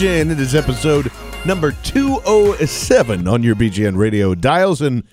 [0.00, 0.30] Nation?
[0.32, 1.12] It is episode
[1.46, 5.04] number 207 on your BGN radio dials and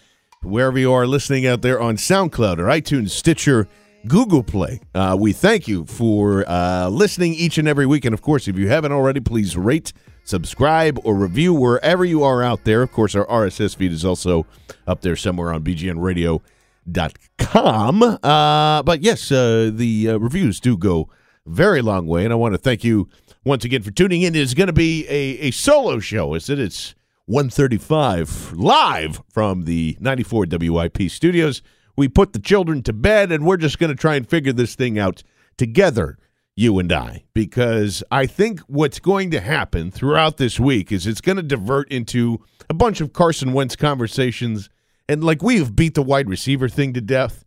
[0.41, 3.67] wherever you are listening out there on SoundCloud or iTunes, Stitcher,
[4.07, 4.79] Google Play.
[4.95, 8.05] Uh, we thank you for uh, listening each and every week.
[8.05, 12.41] And of course, if you haven't already, please rate, subscribe, or review wherever you are
[12.41, 12.81] out there.
[12.81, 14.47] Of course, our RSS feed is also
[14.87, 18.03] up there somewhere on BGNradio.com.
[18.03, 21.07] Uh, but yes, uh, the uh, reviews do go
[21.45, 22.23] very long way.
[22.23, 23.09] And I want to thank you
[23.43, 24.35] once again for tuning in.
[24.35, 26.59] It's going to be a, a solo show, is it?
[26.59, 31.61] It's 135 live from the 94 WIP studios.
[31.95, 34.75] We put the children to bed and we're just going to try and figure this
[34.75, 35.23] thing out
[35.57, 36.17] together,
[36.55, 41.21] you and I, because I think what's going to happen throughout this week is it's
[41.21, 44.69] going to divert into a bunch of Carson Wentz conversations.
[45.07, 47.45] And like we have beat the wide receiver thing to death.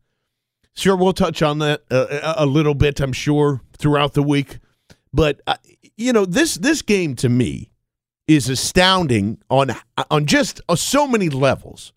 [0.76, 4.58] Sure, we'll touch on that uh, a little bit, I'm sure, throughout the week.
[5.12, 5.56] But uh,
[5.96, 7.70] you know, this this game to me
[8.26, 9.70] is astounding on
[10.10, 11.92] on just uh, so many levels.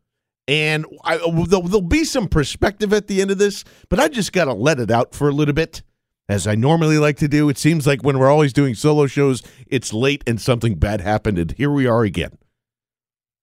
[0.50, 4.32] And I, there'll, there'll be some perspective at the end of this, but I just
[4.32, 5.82] got to let it out for a little bit,
[6.30, 7.50] as I normally like to do.
[7.50, 11.38] It seems like when we're always doing solo shows, it's late and something bad happened,
[11.38, 12.38] and here we are again.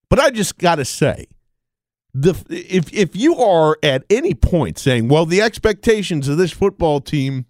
[0.09, 1.27] But I just got to say,
[2.15, 7.01] the if if you are at any point saying, well, the expectations of this football
[7.01, 7.47] team,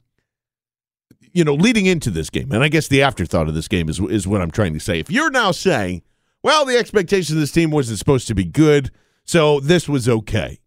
[1.32, 4.00] you know, leading into this game, and I guess the afterthought of this game is
[4.00, 4.98] is what I'm trying to say.
[4.98, 6.02] If you're now saying,
[6.42, 8.91] well, the expectations of this team wasn't supposed to be good,
[9.25, 10.60] so this was okay,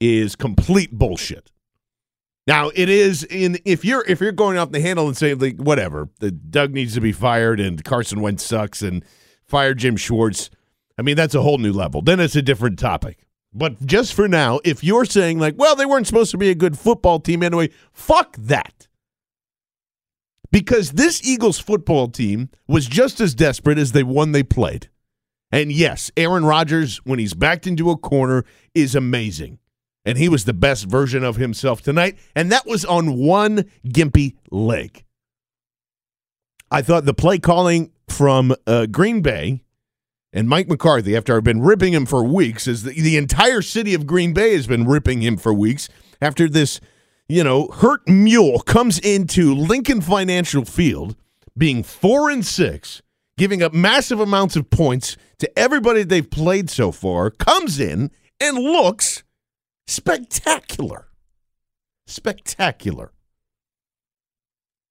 [0.00, 1.50] is complete bullshit.
[2.46, 5.56] Now it is in if you're if you're going off the handle and saying like
[5.56, 9.04] whatever, the Doug needs to be fired and Carson Wentz sucks and
[9.44, 10.48] fire Jim Schwartz.
[10.98, 12.02] I mean, that's a whole new level.
[12.02, 13.18] Then it's a different topic.
[13.52, 16.54] But just for now, if you're saying, like, well, they weren't supposed to be a
[16.54, 18.88] good football team anyway, fuck that.
[20.50, 24.88] Because this Eagles football team was just as desperate as the one they played.
[25.50, 28.44] And yes, Aaron Rodgers, when he's backed into a corner,
[28.74, 29.58] is amazing.
[30.04, 32.18] And he was the best version of himself tonight.
[32.34, 35.04] And that was on one gimpy leg.
[36.70, 39.63] I thought the play calling from uh, Green Bay
[40.34, 43.94] and Mike McCarthy, after I've been ripping him for weeks, as the, the entire city
[43.94, 45.88] of Green Bay has been ripping him for weeks,
[46.20, 46.80] after this,
[47.28, 51.14] you know, hurt mule comes into Lincoln Financial Field
[51.56, 53.00] being four and six,
[53.38, 58.58] giving up massive amounts of points to everybody they've played so far, comes in and
[58.58, 59.22] looks
[59.86, 61.06] spectacular.
[62.08, 63.12] Spectacular.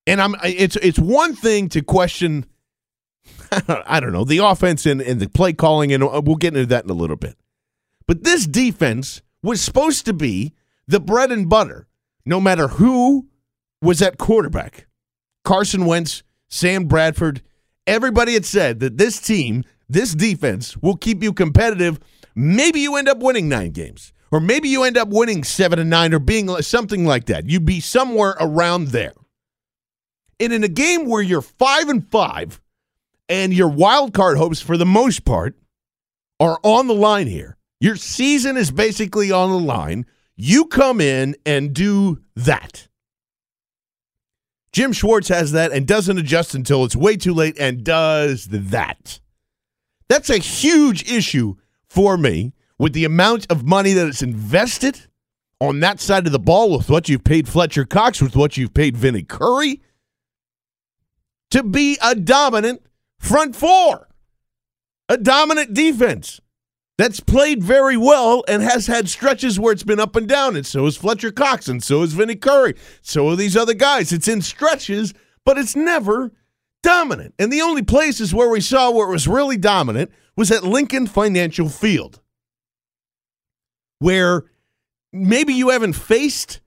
[0.08, 2.46] And I'm it's it's one thing to question
[3.68, 6.68] I don't know, the offense and, and the play calling, and uh, we'll get into
[6.68, 7.38] that in a little bit.
[8.08, 10.54] But this defense was supposed to be
[10.88, 11.88] the bread and butter,
[12.26, 13.28] no matter who
[13.82, 14.88] was at quarterback.
[15.44, 17.42] Carson Wentz, Sam Bradford,
[17.86, 22.00] everybody had said that this team, this defense, will keep you competitive.
[22.36, 25.90] Maybe you end up winning nine games, or maybe you end up winning seven and
[25.90, 27.50] nine, or being something like that.
[27.50, 29.14] You'd be somewhere around there.
[30.40, 32.60] And in a game where you're five and five,
[33.30, 35.56] and your wild card hopes, for the most part,
[36.40, 37.58] are on the line here.
[37.80, 40.06] Your season is basically on the line.
[40.36, 42.88] You come in and do that.
[44.72, 49.20] Jim Schwartz has that and doesn't adjust until it's way too late and does that.
[50.10, 51.56] That's a huge issue
[51.88, 55.00] for me with the amount of money that is invested
[55.60, 58.74] on that side of the ball with what you've paid Fletcher Cox, with what you've
[58.74, 59.82] paid Vinny Curry
[61.52, 62.82] to be a dominant
[63.24, 64.10] front four,
[65.08, 66.42] a dominant defense
[66.98, 70.56] that's played very well and has had stretches where it's been up and down.
[70.56, 72.76] And so is Fletcher Cox, and so is Vinny Curry.
[73.02, 74.12] So are these other guys.
[74.12, 75.14] It's in stretches,
[75.46, 76.34] but it's never
[76.84, 77.34] dominant.
[77.40, 81.08] And the only places where we saw where it was really dominant was at Lincoln
[81.08, 82.22] Financial Field,
[84.00, 84.44] where
[85.14, 86.60] maybe you haven't faced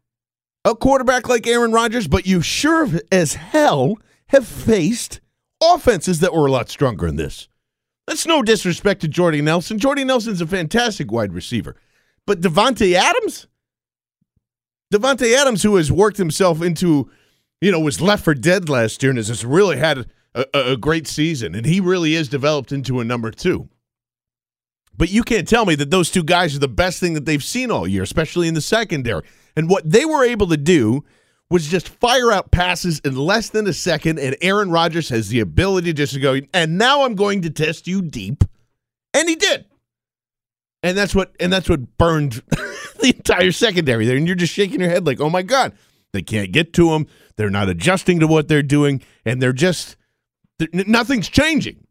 [0.64, 3.98] a quarterback like Aaron Rodgers, but you sure as hell
[4.28, 5.20] have faced
[5.62, 7.48] offenses that were a lot stronger than this.
[8.06, 9.78] That's no disrespect to Jordy Nelson.
[9.78, 11.76] Jordy Nelson's a fantastic wide receiver.
[12.26, 13.46] But Davante Adams?
[14.92, 17.10] Davante Adams, who has worked himself into,
[17.60, 21.08] you know, was left for dead last year and has really had a, a great
[21.08, 21.54] season.
[21.54, 23.68] And he really is developed into a number two.
[24.96, 27.44] But you can't tell me that those two guys are the best thing that they've
[27.44, 29.22] seen all year, especially in the secondary.
[29.56, 31.04] And what they were able to do
[31.50, 35.40] was just fire out passes in less than a second, and Aaron Rodgers has the
[35.40, 38.44] ability just to go, and now I'm going to test you deep.
[39.14, 39.64] And he did.
[40.82, 42.42] And that's what and that's what burned
[43.00, 44.16] the entire secondary there.
[44.16, 45.72] And you're just shaking your head like, oh my God,
[46.12, 47.06] they can't get to him.
[47.36, 49.96] They're not adjusting to what they're doing, and they're just
[50.58, 51.86] they're, nothing's changing.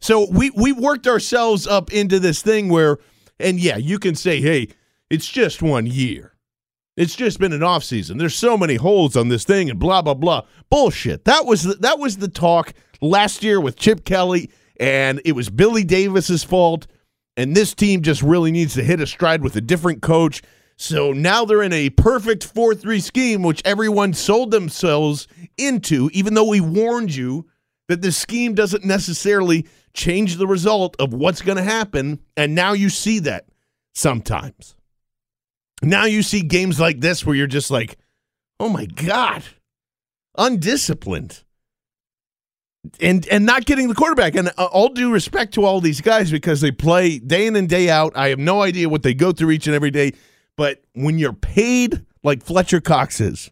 [0.00, 2.98] So we we worked ourselves up into this thing where,
[3.38, 4.68] and yeah, you can say, hey,
[5.10, 6.29] it's just one year.
[7.00, 8.18] It's just been an off season.
[8.18, 10.42] There's so many holes on this thing and blah blah blah.
[10.68, 11.24] Bullshit.
[11.24, 15.48] That was the, that was the talk last year with Chip Kelly and it was
[15.48, 16.86] Billy Davis's fault
[17.38, 20.42] and this team just really needs to hit a stride with a different coach.
[20.76, 25.26] So now they're in a perfect 4-3 scheme which everyone sold themselves
[25.56, 27.48] into even though we warned you
[27.88, 32.74] that the scheme doesn't necessarily change the result of what's going to happen and now
[32.74, 33.46] you see that
[33.94, 34.76] sometimes.
[35.82, 37.96] Now you see games like this where you're just like,
[38.58, 39.42] oh my God,
[40.36, 41.42] undisciplined.
[42.98, 44.34] And and not getting the quarterback.
[44.34, 47.68] And uh, all due respect to all these guys because they play day in and
[47.68, 48.12] day out.
[48.16, 50.12] I have no idea what they go through each and every day.
[50.56, 53.50] But when you're paid like Fletcher Cox is,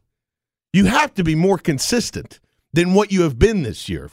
[0.72, 2.40] you have to be more consistent
[2.72, 4.10] than what you have been this year.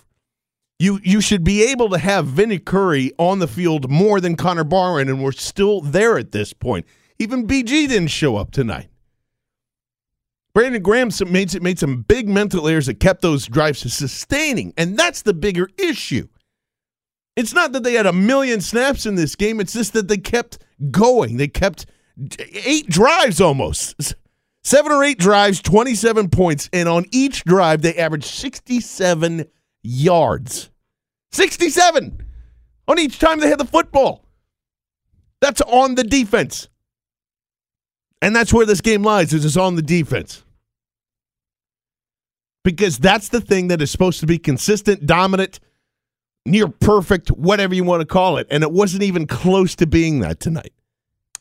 [0.80, 4.66] You you should be able to have Vinny Curry on the field more than Connor
[4.66, 6.86] Barwin, and we're still there at this point.
[7.20, 8.90] Even BG didn't show up tonight.
[10.54, 15.22] Brandon Graham made, made some big mental errors that kept those drives sustaining, and that's
[15.22, 16.28] the bigger issue.
[17.36, 20.18] It's not that they had a million snaps in this game, it's just that they
[20.18, 20.60] kept
[20.92, 21.36] going.
[21.36, 21.86] They kept
[22.40, 24.16] eight drives almost.
[24.64, 29.46] Seven or eight drives, 27 points, and on each drive, they averaged 67
[29.84, 30.72] yards.
[31.34, 32.26] 67
[32.88, 34.26] on each time they had the football.
[35.42, 36.70] That's on the defense.
[38.26, 40.44] And that's where this game lies, is it's on the defense.
[42.64, 45.60] Because that's the thing that is supposed to be consistent, dominant,
[46.44, 48.48] near perfect, whatever you want to call it.
[48.50, 50.74] And it wasn't even close to being that tonight.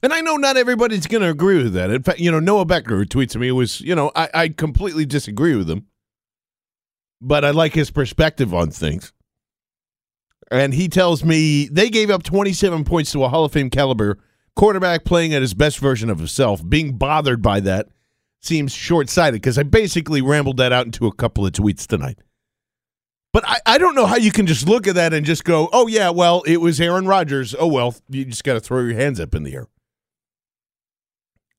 [0.03, 1.89] And I know not everybody's going to agree with that.
[1.89, 5.07] In fact, you know, Noah Becker, who tweets me, was, you know, I, I completely
[5.07, 5.87] disagree with him.
[7.19, 9.15] But I like his perspective on things.
[10.51, 14.19] And he tells me they gave up 27 points to a Hall of Fame caliber
[14.57, 17.89] quarterback playing at his best version of himself, being bothered by that
[18.41, 22.19] seems short sighted because I basically rambled that out into a couple of tweets tonight.
[23.33, 25.69] But I, I don't know how you can just look at that and just go,
[25.73, 27.53] oh, yeah, well, it was Aaron Rodgers.
[27.59, 29.67] Oh, well, you just got to throw your hands up in the air.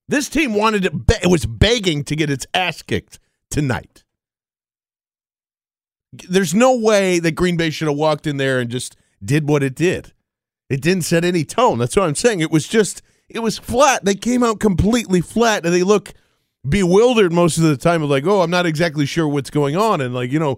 [0.08, 4.04] This team wanted it, it was begging to get its ass kicked tonight.
[6.14, 9.62] There's no way that Green Bay should have walked in there and just did what
[9.62, 10.14] it did.
[10.70, 11.78] It didn't set any tone.
[11.78, 12.40] That's what I'm saying.
[12.40, 14.04] It was just, it was flat.
[14.06, 16.14] They came out completely flat and they look
[16.68, 20.02] bewildered most of the time of like, oh, I'm not exactly sure what's going on.
[20.02, 20.58] And like, you know,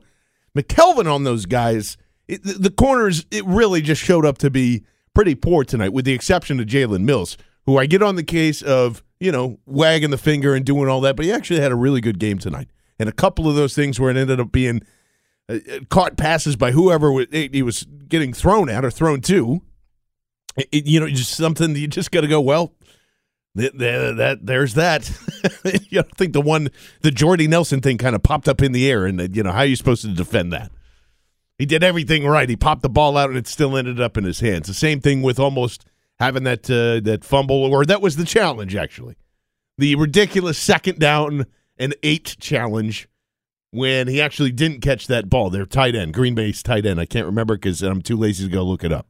[0.58, 1.98] McKelvin on those guys,
[2.28, 4.84] it, the corners, it really just showed up to be
[5.14, 8.62] pretty poor tonight, with the exception of Jalen Mills, who I get on the case
[8.62, 11.76] of, you know, wagging the finger and doing all that, but he actually had a
[11.76, 12.70] really good game tonight.
[13.00, 14.82] And a couple of those things where it ended up being
[15.50, 15.60] uh,
[15.90, 19.62] caught passes by whoever he was getting thrown at or thrown to
[20.58, 22.42] it, you know, just something you just got to go.
[22.42, 22.74] Well,
[23.56, 23.78] that,
[24.18, 25.10] that there's that.
[25.90, 26.70] you know, I think the one
[27.02, 29.60] the Jordy Nelson thing kind of popped up in the air, and you know how
[29.60, 30.72] are you supposed to defend that?
[31.58, 32.48] He did everything right.
[32.48, 34.68] He popped the ball out, and it still ended up in his hands.
[34.68, 35.86] The same thing with almost
[36.20, 39.16] having that uh, that fumble, or that was the challenge actually,
[39.78, 41.46] the ridiculous second down
[41.78, 43.08] and eight challenge
[43.72, 45.50] when he actually didn't catch that ball.
[45.50, 47.00] Their tight end, Green Bay's tight end.
[47.00, 49.08] I can't remember because I'm too lazy to go look it up.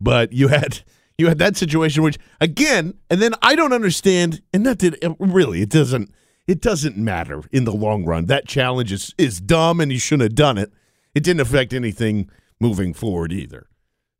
[0.00, 0.82] But you had
[1.18, 5.62] you had that situation, which again, and then I don't understand, and that did really
[5.62, 6.10] it doesn't
[6.46, 8.26] it doesn't matter in the long run.
[8.26, 10.72] That challenge is is dumb, and you shouldn't have done it.
[11.14, 13.66] It didn't affect anything moving forward either.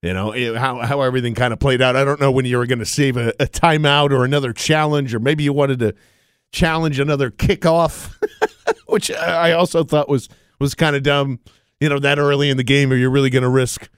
[0.02, 1.96] You know it, how how everything kind of played out.
[1.96, 5.14] I don't know when you were going to save a, a timeout or another challenge,
[5.14, 5.94] or maybe you wanted to
[6.52, 8.14] challenge another kickoff,
[8.86, 11.40] which I also thought was was kind of dumb.
[11.80, 13.88] You know that early in the game, are you really going to risk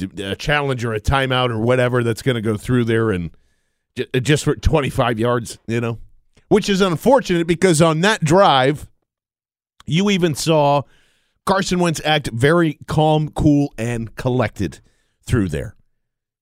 [0.00, 3.30] a challenge or a timeout or whatever that's going to go through there and
[4.22, 5.58] just for 25 yards?
[5.66, 5.98] You know,
[6.48, 8.88] which is unfortunate because on that drive,
[9.86, 10.82] you even saw
[11.46, 14.80] Carson Wentz act very calm, cool, and collected
[15.26, 15.76] through there.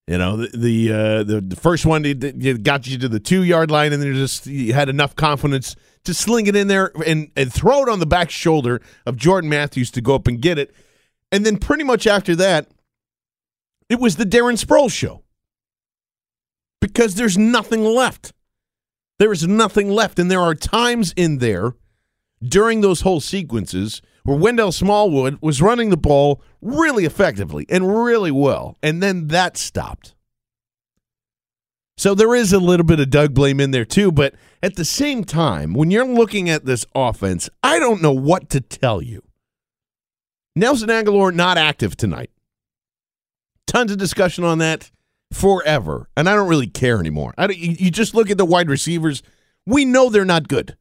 [0.06, 3.42] You know, the the, uh, the, the first one it, got you to the two
[3.44, 7.30] yard line, and then just you had enough confidence to sling it in there and
[7.36, 10.58] and throw it on the back shoulder of Jordan Matthews to go up and get
[10.58, 10.74] it.
[11.30, 12.68] And then pretty much after that,
[13.92, 15.22] it was the Darren Sproles show
[16.80, 18.32] because there's nothing left.
[19.18, 21.74] There is nothing left, and there are times in there
[22.42, 28.30] during those whole sequences where Wendell Smallwood was running the ball really effectively and really
[28.30, 30.14] well, and then that stopped.
[31.98, 34.86] So there is a little bit of Doug blame in there too, but at the
[34.86, 39.22] same time, when you're looking at this offense, I don't know what to tell you.
[40.56, 42.30] Nelson Agholor not active tonight.
[43.66, 44.90] Tons of discussion on that
[45.32, 47.34] forever, and I don't really care anymore.
[47.38, 49.22] I you, just look at the wide receivers.
[49.66, 50.76] We know they're not good.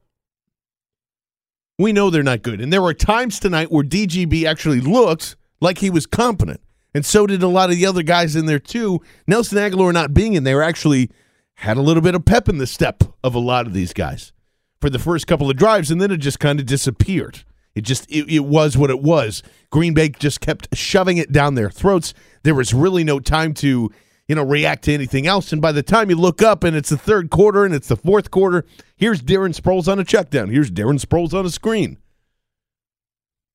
[1.78, 2.60] We know they're not good.
[2.60, 6.60] And there were times tonight where DGB actually looked like he was competent.
[6.94, 9.00] And so did a lot of the other guys in there too.
[9.26, 11.10] Nelson Agholor not being in there actually
[11.56, 14.32] had a little bit of pep in the step of a lot of these guys
[14.80, 17.44] for the first couple of drives, and then it just kind of disappeared.
[17.74, 19.42] It just it, it was what it was.
[19.70, 22.12] Green Bay just kept shoving it down their throats.
[22.42, 23.90] There was really no time to
[24.32, 25.52] you know, react to anything else.
[25.52, 27.96] And by the time you look up and it's the third quarter and it's the
[27.96, 28.64] fourth quarter,
[28.96, 30.48] here's Darren Sproles on a check down.
[30.48, 31.98] Here's Darren Sproles on a screen.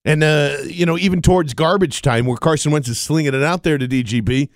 [0.05, 3.63] And, uh, you know, even towards garbage time where Carson Wentz is slinging it out
[3.63, 4.49] there to DGB,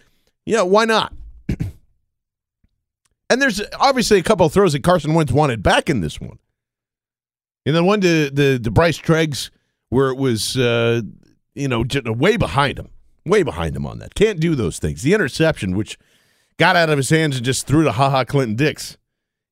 [0.46, 1.12] yeah, why not?
[1.50, 6.38] and there's obviously a couple of throws that Carson Wentz wanted back in this one.
[7.66, 9.50] And then one to the, the Bryce Treggs
[9.90, 11.02] where it was, uh,
[11.56, 12.91] you know, way behind him
[13.26, 14.16] way behind him on that.
[14.16, 15.02] Can't do those things.
[15.02, 15.98] The interception, which
[16.58, 18.98] got out of his hands and just threw to Ha Ha Clinton Dix,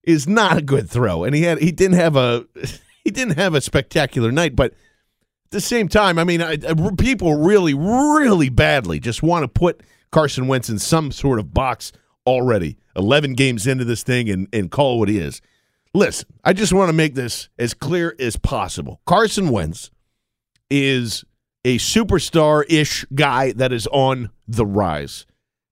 [0.03, 1.23] is not a good throw.
[1.23, 2.45] And he had he didn't have a
[3.03, 6.91] he didn't have a spectacular night, but at the same time, I mean, I, I,
[6.97, 11.91] people really, really badly just want to put Carson Wentz in some sort of box
[12.27, 12.77] already.
[12.95, 15.41] Eleven games into this thing, and and call what he is.
[15.93, 19.01] Listen, I just want to make this as clear as possible.
[19.07, 19.89] Carson Wentz
[20.69, 21.25] is
[21.65, 25.25] a superstar ish guy that is on the rise.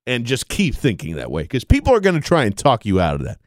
[0.06, 2.98] And just keep thinking that way because people are going to try and talk you
[2.98, 3.38] out of that.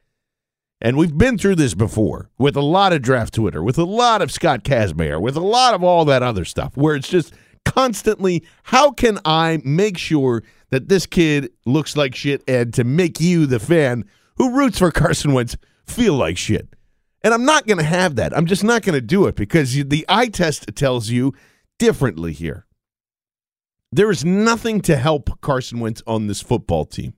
[0.80, 4.22] And we've been through this before with a lot of draft Twitter, with a lot
[4.22, 7.34] of Scott Kacsmar, with a lot of all that other stuff, where it's just
[7.66, 13.20] constantly, how can I make sure that this kid looks like shit and to make
[13.20, 14.06] you, the fan
[14.38, 15.58] who roots for Carson Wentz,
[15.88, 16.68] feel like shit?
[17.24, 18.36] And I'm not going to have that.
[18.36, 21.34] I'm just not going to do it because the eye test tells you
[21.82, 22.68] differently here.
[23.92, 27.16] There is nothing to help Carson Wentz on this football team.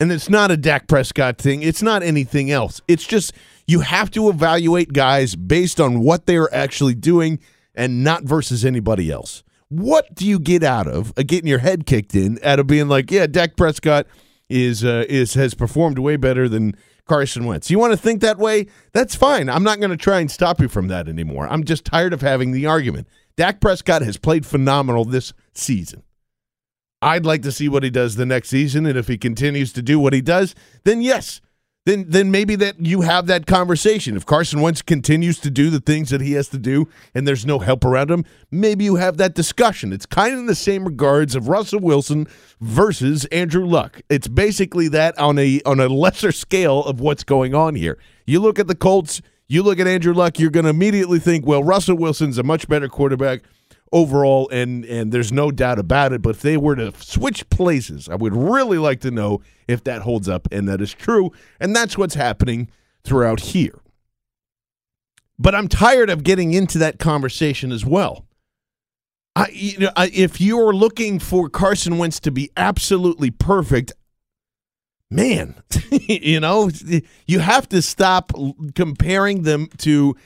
[0.00, 1.62] And it's not a Dak Prescott thing.
[1.62, 2.80] It's not anything else.
[2.88, 3.34] It's just
[3.66, 7.38] you have to evaluate guys based on what they are actually doing
[7.74, 9.44] and not versus anybody else.
[9.68, 12.88] What do you get out of uh, getting your head kicked in out of being
[12.88, 14.06] like, yeah, Dak Prescott
[14.48, 16.74] is uh, is has performed way better than
[17.06, 17.70] Carson Wentz.
[17.70, 18.68] You want to think that way?
[18.92, 19.50] That's fine.
[19.50, 21.46] I'm not going to try and stop you from that anymore.
[21.46, 23.06] I'm just tired of having the argument.
[23.36, 26.02] Dak Prescott has played phenomenal this season.
[27.02, 29.82] I'd like to see what he does the next season, and if he continues to
[29.82, 31.42] do what he does, then yes,
[31.84, 34.16] then then maybe that you have that conversation.
[34.16, 37.44] If Carson Wentz continues to do the things that he has to do, and there's
[37.44, 39.92] no help around him, maybe you have that discussion.
[39.92, 42.26] It's kind of in the same regards of Russell Wilson
[42.60, 44.00] versus Andrew Luck.
[44.08, 47.98] It's basically that on a on a lesser scale of what's going on here.
[48.26, 49.20] You look at the Colts
[49.54, 52.68] you look at Andrew Luck, you're going to immediately think, well, Russell Wilson's a much
[52.68, 53.42] better quarterback
[53.92, 56.20] overall, and and there's no doubt about it.
[56.20, 60.02] But if they were to switch places, I would really like to know if that
[60.02, 61.32] holds up and that is true.
[61.60, 62.68] And that's what's happening
[63.04, 63.80] throughout here.
[65.38, 68.26] But I'm tired of getting into that conversation as well.
[69.36, 73.92] I, you know, I, if you're looking for Carson Wentz to be absolutely perfect,
[75.14, 75.54] man,
[75.90, 76.70] you know,
[77.26, 78.32] you have to stop
[78.74, 80.16] comparing them to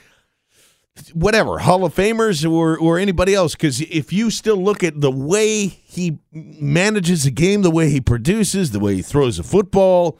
[1.13, 3.53] whatever Hall of Famers or or anybody else.
[3.53, 8.01] Because if you still look at the way he manages a game, the way he
[8.01, 10.19] produces, the way he throws a football,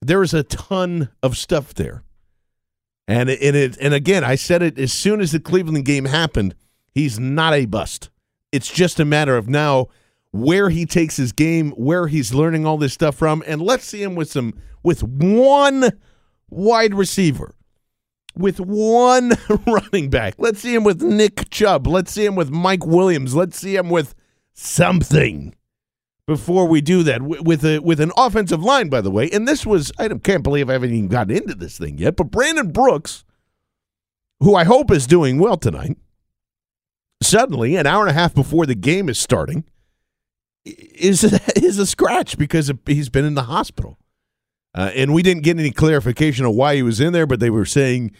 [0.00, 2.02] there is a ton of stuff there.
[3.08, 6.04] And it, and it and again, I said it as soon as the Cleveland game
[6.04, 6.54] happened.
[6.92, 8.10] He's not a bust.
[8.52, 9.88] It's just a matter of now
[10.32, 14.02] where he takes his game, where he's learning all this stuff from, and let's see
[14.02, 15.92] him with some with one
[16.48, 17.54] wide receiver
[18.36, 19.32] with one
[19.66, 20.34] running back.
[20.38, 21.86] Let's see him with Nick Chubb.
[21.86, 23.34] Let's see him with Mike Williams.
[23.34, 24.14] Let's see him with
[24.52, 25.54] something
[26.26, 29.66] before we do that with a with an offensive line by the way and this
[29.66, 33.24] was i can't believe i haven't even gotten into this thing yet but brandon brooks
[34.38, 35.96] who i hope is doing well tonight
[37.20, 39.64] suddenly an hour and a half before the game is starting
[40.64, 41.24] is
[41.56, 43.98] is a scratch because he's been in the hospital
[44.74, 47.50] uh, and we didn't get any clarification of why he was in there, but they
[47.50, 48.12] were saying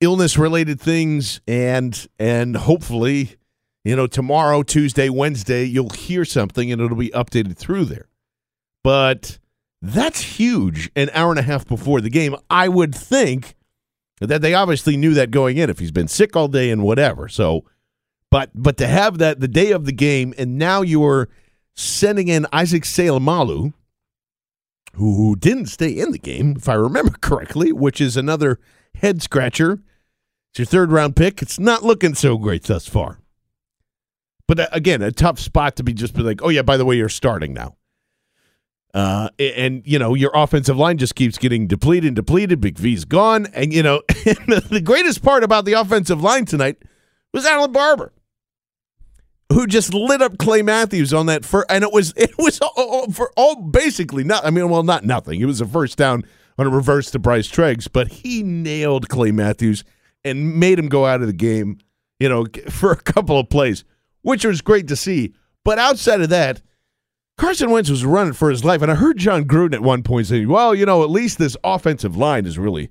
[0.00, 3.36] illness related things, and and hopefully,
[3.84, 8.08] you know, tomorrow, Tuesday, Wednesday, you'll hear something, and it'll be updated through there.
[8.84, 9.38] But
[9.82, 10.90] that's huge.
[10.94, 13.56] An hour and a half before the game, I would think
[14.20, 17.28] that they obviously knew that going in if he's been sick all day and whatever.
[17.28, 17.64] So,
[18.30, 21.28] but but to have that the day of the game, and now you're
[21.76, 23.72] sending in Isaac Seumalo
[24.96, 28.58] who didn't stay in the game, if I remember correctly, which is another
[28.96, 29.82] head scratcher.
[30.50, 31.42] It's your third round pick.
[31.42, 33.20] It's not looking so great thus far.
[34.48, 36.84] But uh, again, a tough spot to be just be like, oh, yeah, by the
[36.84, 37.76] way, you're starting now.
[38.94, 42.62] Uh, and, you know, your offensive line just keeps getting depleted and depleted.
[42.62, 43.46] Big V's gone.
[43.52, 46.78] And, you know, the greatest part about the offensive line tonight
[47.34, 48.12] was Allen Barbre
[49.52, 53.10] who just lit up Clay Matthews on that first, and it was it was all,
[53.10, 54.44] for all basically not.
[54.44, 55.40] I mean, well, not nothing.
[55.40, 56.24] It was a first down
[56.58, 59.84] on a reverse to Bryce Treggs, but he nailed Clay Matthews
[60.24, 61.78] and made him go out of the game.
[62.18, 63.84] You know, for a couple of plays,
[64.22, 65.34] which was great to see.
[65.64, 66.62] But outside of that,
[67.36, 70.26] Carson Wentz was running for his life, and I heard Jon Gruden at one point
[70.26, 72.90] saying, "Well, you know, at least this offensive line is really."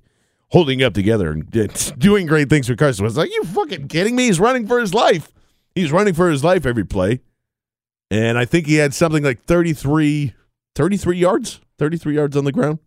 [0.49, 1.49] Holding up together and
[1.97, 3.17] doing great things for Carson Wentz.
[3.17, 4.27] Like, you fucking kidding me?
[4.27, 5.33] He's running for his life.
[5.75, 7.21] He's running for his life every play.
[8.09, 10.33] And I think he had something like 33,
[10.73, 12.79] 33 yards, 33 yards on the ground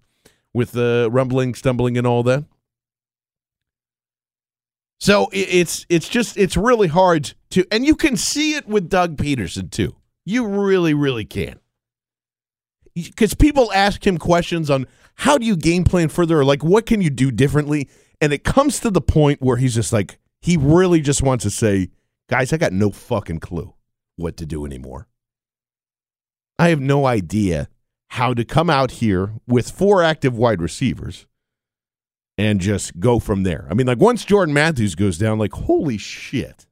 [0.55, 2.44] with the uh, rumbling, stumbling, and all that.
[5.01, 9.16] So it's it's just it's really hard to, and you can see it with Doug
[9.16, 9.94] Pederson too.
[10.24, 11.61] You really, really can,
[12.94, 16.85] because people ask him questions on how do you game plan further, or like what
[16.85, 17.88] can you do differently,
[18.20, 21.51] and it comes to the point where he's just like he really just wants to
[21.51, 21.90] say,
[22.29, 23.75] Guys, I got no fucking clue
[24.17, 25.09] what to do anymore.
[26.59, 27.69] I have no idea
[28.09, 31.27] how to come out here with four active wide receivers
[32.37, 33.67] and just go from there.
[33.71, 36.67] I mean, like once Jordan Matthews goes down, like, holy shit,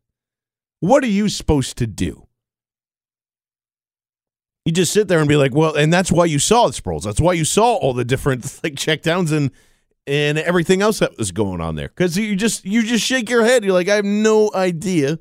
[0.80, 2.26] what are you supposed to do?
[4.64, 7.04] You just sit there and be like, well, and that's why you saw the Sproles.
[7.04, 9.50] That's why you saw all the different like checkdowns and
[10.08, 11.88] and everything else that was going on there.
[11.88, 13.64] Because you just you just shake your head.
[13.64, 15.18] You're like, I have no idea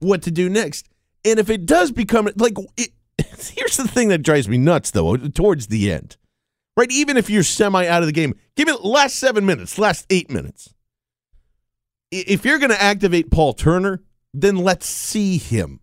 [0.00, 0.88] what to do next.
[1.24, 5.16] And if it does become like, it, here's the thing that drives me nuts though.
[5.16, 6.16] Towards the end,
[6.76, 6.90] right?
[6.90, 10.30] Even if you're semi out of the game, give it last seven minutes, last eight
[10.30, 10.74] minutes.
[12.10, 14.02] If you're going to activate Paul Turner,
[14.34, 15.80] then let's see him.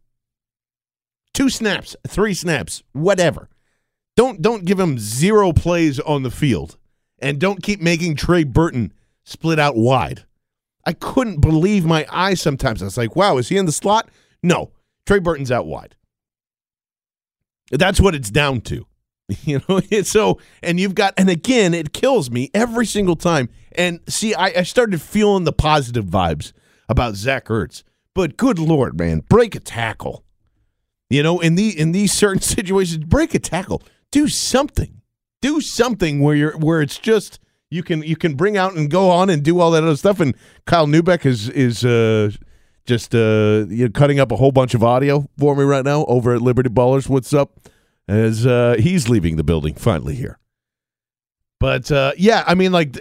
[1.33, 3.49] Two snaps, three snaps, whatever.
[4.15, 6.77] Don't don't give him zero plays on the field,
[7.19, 8.91] and don't keep making Trey Burton
[9.23, 10.25] split out wide.
[10.87, 12.81] I couldn't believe my eyes sometimes.
[12.81, 14.09] I was like, wow, is he in the slot?
[14.41, 14.71] No.
[15.05, 15.97] Trey Burton's out wide.
[17.69, 18.87] That's what it's down to.
[19.43, 23.49] You know, so and you've got and again, it kills me every single time.
[23.73, 26.53] And see, I, I started feeling the positive vibes
[26.87, 27.83] about Zach Ertz.
[28.15, 30.23] But good lord, man, break a tackle.
[31.09, 33.83] You know, in the in these certain situations, break a tackle.
[34.13, 35.01] Do something.
[35.41, 37.37] Do something where you're where it's just
[37.69, 40.19] you can you can bring out and go on and do all that other stuff.
[40.19, 42.31] And Kyle Neubeck is is uh,
[42.85, 46.05] just uh, you know, cutting up a whole bunch of audio for me right now
[46.05, 47.09] over at Liberty Ballers.
[47.09, 47.59] What's up?
[48.07, 50.39] As uh, he's leaving the building finally here.
[51.59, 52.95] But uh, yeah, I mean, like,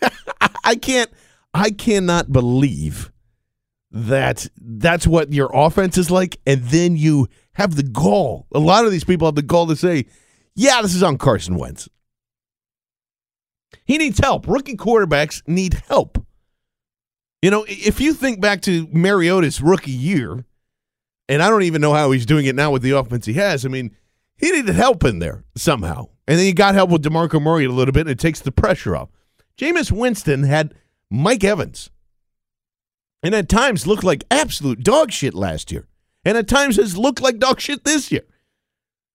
[0.64, 1.10] I can't,
[1.52, 3.12] I cannot believe
[3.90, 8.46] that that's what your offense is like, and then you have the gall.
[8.54, 10.06] A lot of these people have the gall to say,
[10.54, 11.88] "Yeah, this is on Carson Wentz."
[13.84, 14.46] He needs help.
[14.46, 16.24] Rookie quarterbacks need help.
[17.42, 20.44] You know, if you think back to Mariota's rookie year,
[21.28, 23.64] and I don't even know how he's doing it now with the offense he has.
[23.64, 23.94] I mean,
[24.36, 26.08] he needed help in there somehow.
[26.26, 28.52] And then he got help with DeMarco Murray a little bit, and it takes the
[28.52, 29.08] pressure off.
[29.56, 30.74] Jameis Winston had
[31.10, 31.90] Mike Evans,
[33.22, 35.88] and at times looked like absolute dog shit last year,
[36.24, 38.24] and at times has looked like dog shit this year.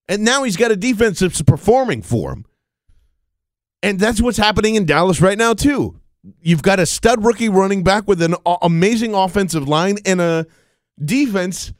[0.07, 2.45] And now he's got a defense that's performing for him.
[3.83, 5.99] And that's what's happening in Dallas right now, too.
[6.41, 10.47] You've got a stud rookie running back with an amazing offensive line and a
[11.03, 11.73] defense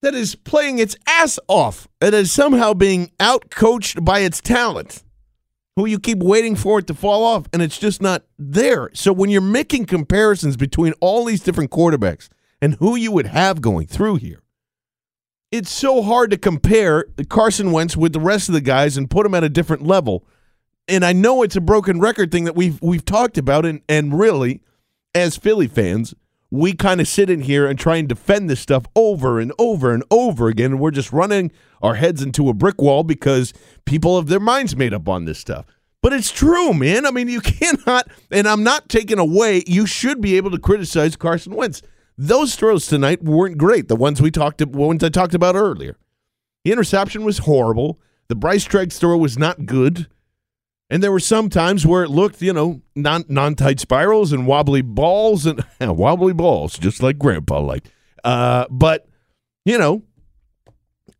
[0.00, 5.04] that is playing its ass off and is somehow being outcoached by its talent,
[5.76, 8.88] who you keep waiting for it to fall off, and it's just not there.
[8.94, 12.30] So when you're making comparisons between all these different quarterbacks
[12.62, 14.42] and who you would have going through here,
[15.52, 19.24] it's so hard to compare Carson Wentz with the rest of the guys and put
[19.24, 20.24] them at a different level.
[20.90, 24.18] And I know it's a broken record thing that we've we've talked about, and and
[24.18, 24.60] really,
[25.14, 26.14] as Philly fans,
[26.50, 29.94] we kind of sit in here and try and defend this stuff over and over
[29.94, 33.52] and over again, and we're just running our heads into a brick wall because
[33.84, 35.64] people have their minds made up on this stuff.
[36.02, 37.06] But it's true, man.
[37.06, 39.62] I mean, you cannot, and I'm not taking away.
[39.66, 41.82] You should be able to criticize Carson Wentz.
[42.18, 43.88] Those throws tonight weren't great.
[43.88, 45.96] The ones we talked, ones I talked about earlier.
[46.64, 47.98] The interception was horrible.
[48.28, 50.06] The Bryce Treggs throw was not good.
[50.90, 54.46] And there were some times where it looked, you know, non non tight spirals and
[54.46, 57.90] wobbly balls and wobbly balls, just like Grandpa liked.
[58.24, 59.06] Uh, but
[59.64, 60.02] you know,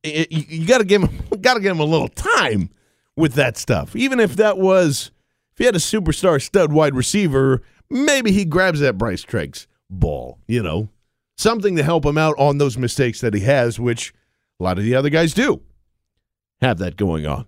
[0.02, 2.70] it, you, got to give him got to give him a little time
[3.16, 3.94] with that stuff.
[3.94, 5.12] Even if that was
[5.52, 10.38] if he had a superstar stud wide receiver, maybe he grabs that Bryce Treggs ball,
[10.48, 10.88] you know,
[11.36, 14.12] something to help him out on those mistakes that he has, which
[14.58, 15.60] a lot of the other guys do
[16.60, 17.46] have that going on.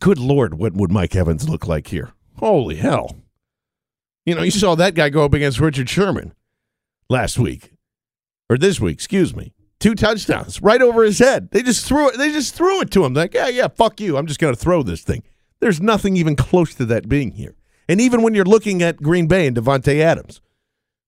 [0.00, 2.12] Good Lord, what would Mike Evans look like here?
[2.38, 3.16] Holy hell.
[4.24, 6.34] You know, you saw that guy go up against Richard Sherman
[7.08, 7.72] last week,
[8.50, 9.52] or this week, excuse me.
[9.78, 11.50] Two touchdowns right over his head.
[11.50, 12.18] They just threw it.
[12.18, 13.14] They just threw it to him.
[13.14, 14.16] Like, yeah, yeah, fuck you.
[14.16, 15.22] I'm just going to throw this thing.
[15.60, 17.54] There's nothing even close to that being here.
[17.88, 20.40] And even when you're looking at Green Bay and Davante Adams,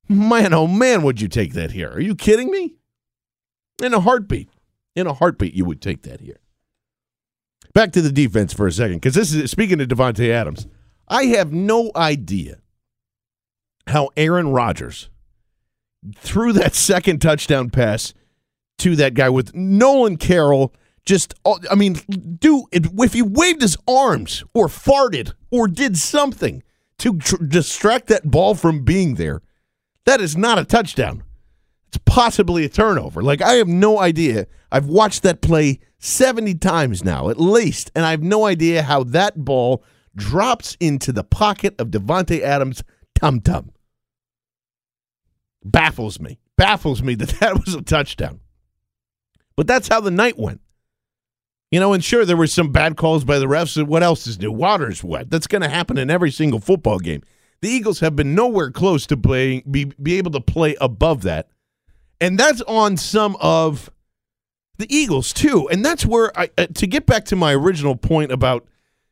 [0.09, 1.91] Man, oh man, would you take that here?
[1.91, 2.77] Are you kidding me?
[3.83, 4.49] In a heartbeat.
[4.97, 6.39] In a heartbeat, you would take that here.
[7.75, 10.67] Back to the defense for a second, because this is speaking to Davante Adams.
[11.09, 12.59] I have no idea
[13.87, 15.11] how Aaron Rodgers
[16.17, 18.15] threw that second touchdown pass
[18.79, 20.75] to that guy with Nolan Carroll.
[21.05, 21.35] Just,
[21.71, 21.95] I mean,
[22.39, 26.63] do if he waved his arms or farted or did something
[26.99, 29.41] to tr- distract that ball from being there,
[30.05, 31.23] that is not a touchdown.
[31.89, 33.23] It's possibly a turnover.
[33.23, 34.47] Like, I have no idea.
[34.71, 39.05] I've watched that play 70 times now, at least, and I have no idea how
[39.05, 39.83] that ball
[40.15, 42.83] drops into the pocket of Davante Adams'
[43.15, 43.73] tum tum.
[45.65, 46.39] Baffles me.
[46.57, 48.41] Baffles me that that was a touchdown.
[49.57, 50.61] But that's how the night went.
[51.71, 53.83] You know, and sure, there were some bad calls by the refs.
[53.85, 54.51] What else is new?
[54.53, 55.31] Water's wet.
[55.31, 57.23] That's going to happen in every single football game.
[57.61, 61.49] The Eagles have been nowhere close to playing be, be able to play above that.
[62.21, 63.91] And that's on some of
[64.79, 65.69] the Eagles too.
[65.69, 68.67] And that's where I uh, to get back to my original point about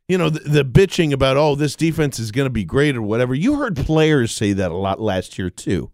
[0.08, 3.02] you know the, the bitching about oh this defense is going to be great or
[3.02, 3.34] whatever.
[3.34, 5.90] You heard players say that a lot last year too.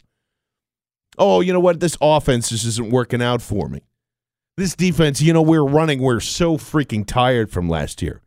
[1.18, 1.80] Oh, you know what?
[1.80, 3.82] This offense just isn't working out for me.
[4.56, 6.00] This defense, you know, we're running.
[6.00, 8.22] We're so freaking tired from last year.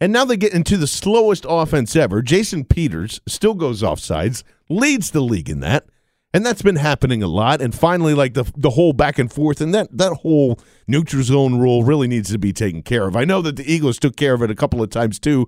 [0.00, 2.22] And now they get into the slowest offense ever.
[2.22, 5.86] Jason Peters still goes off sides, leads the league in that.
[6.34, 7.62] And that's been happening a lot.
[7.62, 11.58] And finally, like the the whole back and forth and that that whole neutral zone
[11.58, 13.16] rule really needs to be taken care of.
[13.16, 15.46] I know that the Eagles took care of it a couple of times too,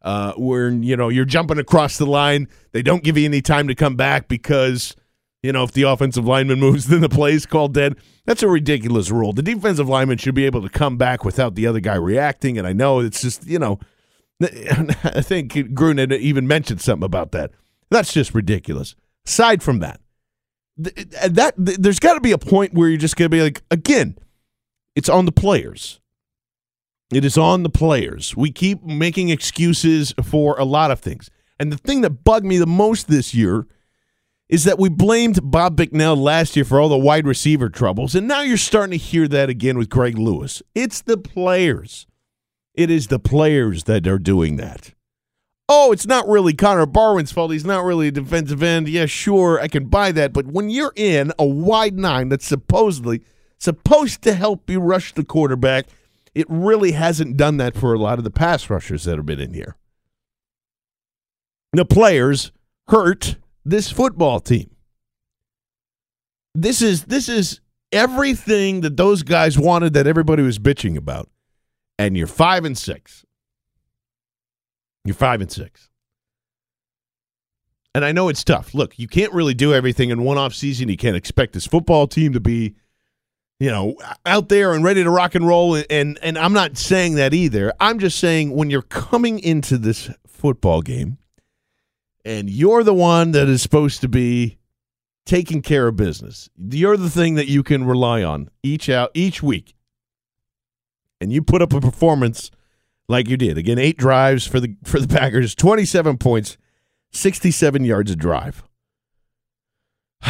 [0.00, 2.48] uh, where you know you're jumping across the line.
[2.72, 4.96] They don't give you any time to come back because
[5.42, 7.96] you know if the offensive lineman moves, then the play's called dead.
[8.24, 9.34] That's a ridiculous rule.
[9.34, 12.56] The defensive lineman should be able to come back without the other guy reacting.
[12.56, 13.80] And I know it's just, you know,
[14.40, 17.50] I think Gruden even mentioned something about that.
[17.90, 18.94] That's just ridiculous.
[19.26, 20.00] Aside from that,
[20.78, 23.62] Uh, that there's got to be a point where you're just going to be like,
[23.70, 24.16] again,
[24.94, 26.00] it's on the players.
[27.12, 28.36] It is on the players.
[28.36, 31.30] We keep making excuses for a lot of things.
[31.60, 33.66] And the thing that bugged me the most this year
[34.48, 38.28] is that we blamed Bob Bicknell last year for all the wide receiver troubles, and
[38.28, 40.62] now you're starting to hear that again with Greg Lewis.
[40.74, 42.06] It's the players.
[42.74, 44.92] It is the players that are doing that.
[45.74, 47.50] Oh, it's not really Connor Barwin's fault.
[47.50, 48.90] He's not really a defensive end.
[48.90, 50.34] Yeah, sure, I can buy that.
[50.34, 53.22] But when you're in a wide nine that's supposedly
[53.58, 55.86] supposed to help you rush the quarterback,
[56.34, 59.40] it really hasn't done that for a lot of the pass rushers that have been
[59.40, 59.76] in here.
[61.72, 62.52] The players
[62.88, 64.76] hurt this football team.
[66.54, 67.60] This is this is
[67.92, 71.30] everything that those guys wanted that everybody was bitching about.
[71.98, 73.24] And you're 5 and 6.
[75.04, 75.88] You're five and six.
[77.94, 78.72] And I know it's tough.
[78.74, 80.88] Look, you can't really do everything in one off season.
[80.88, 82.74] You can't expect this football team to be,
[83.60, 85.82] you know, out there and ready to rock and roll.
[85.90, 87.72] And and I'm not saying that either.
[87.80, 91.18] I'm just saying when you're coming into this football game
[92.24, 94.58] and you're the one that is supposed to be
[95.26, 96.48] taking care of business.
[96.56, 99.74] You're the thing that you can rely on each out each week.
[101.20, 102.50] And you put up a performance
[103.08, 103.58] like you did.
[103.58, 106.56] Again, eight drives for the for the Packers, 27 points,
[107.12, 108.62] 67 yards of drive.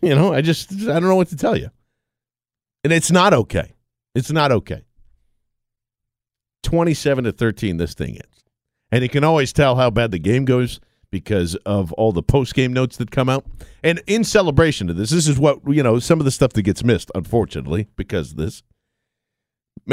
[0.00, 1.70] you know, I just I don't know what to tell you.
[2.84, 3.74] And it's not okay.
[4.14, 4.84] It's not okay.
[6.62, 8.44] 27 to 13 this thing is.
[8.92, 10.80] And you can always tell how bad the game goes
[11.10, 13.44] because of all the post game notes that come out.
[13.82, 16.62] And in celebration of this, this is what, you know, some of the stuff that
[16.62, 18.62] gets missed, unfortunately, because of this.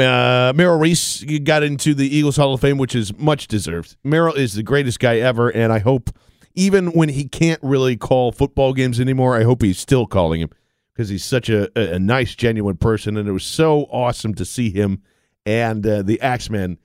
[0.00, 3.96] Uh, Merrill Reese got into the Eagles Hall of Fame, which is much deserved.
[4.04, 6.10] Merrill is the greatest guy ever, and I hope
[6.54, 10.50] even when he can't really call football games anymore, I hope he's still calling him
[10.92, 14.44] because he's such a, a, a, nice, genuine person, and it was so awesome to
[14.44, 15.00] see him
[15.46, 16.78] and uh, the Axeman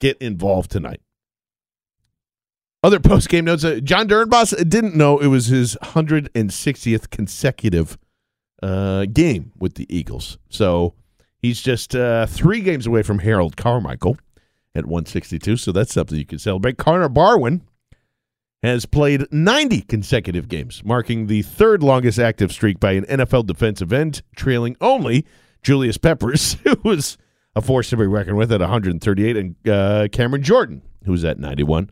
[0.00, 1.00] get involved tonight.
[2.82, 7.98] Other post game notes: uh, Jon Dorenbos didn't know it was his 160th consecutive
[8.62, 10.94] uh, game with the Eagles, so
[11.40, 14.18] He's just uh, three games away from Harold Carmichael
[14.74, 16.78] at 162, so that's something you can celebrate.
[16.78, 17.62] Connor Barwin
[18.62, 23.92] has played 90 consecutive games, marking the third longest active streak by an NFL defensive
[23.92, 25.24] end, trailing only
[25.62, 27.16] Julius Peppers, who was
[27.54, 31.38] a force to be reckoned with at 138, and uh, Cameron Jordan, who was at
[31.38, 31.90] 91.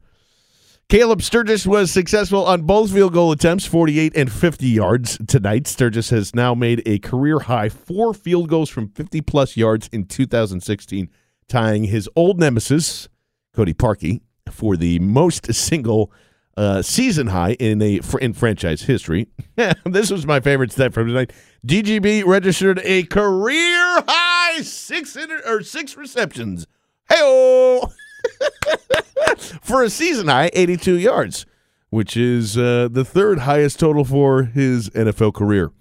[0.89, 5.67] Caleb Sturgis was successful on both field goal attempts, 48 and 50 yards tonight.
[5.67, 10.05] Sturgis has now made a career high four field goals from 50 plus yards in
[10.05, 11.11] 2016,
[11.49, 13.09] tying his old nemesis,
[13.53, 16.13] Cody Parkey, for the most single
[16.57, 19.27] uh, season high in a in franchise history.
[19.85, 21.33] this was my favorite stat from tonight.
[21.67, 26.69] DGB registered a career high six inter- or six receptions.
[27.09, 27.83] Hey
[29.61, 31.47] for a season high 82 yards,
[31.91, 35.73] which is uh, the third highest total for his NFL career.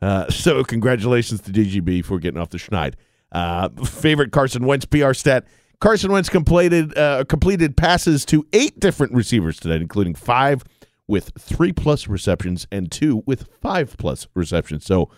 [0.00, 2.94] Uh, so congratulations to DGB for getting off the schneid.
[3.30, 5.46] Uh, favorite Carson Wentz PR stat.
[5.80, 10.64] Carson Wentz completed uh, completed passes to eight different receivers today, including five
[11.08, 14.84] with three plus receptions and two with five plus receptions.
[14.84, 15.10] So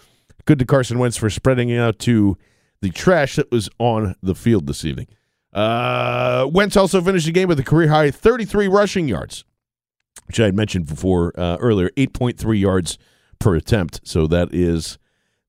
[0.44, 2.38] good to Carson Wentz for spreading out to
[2.80, 5.06] the trash that was on the field this evening.
[5.54, 9.44] Uh, Wentz also finished the game with a career high 33 rushing yards,
[10.26, 12.98] which I had mentioned before uh, earlier, 8.3 yards
[13.38, 14.00] per attempt.
[14.04, 14.98] So that is,